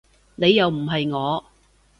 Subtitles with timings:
[0.33, 1.45] 你又唔係我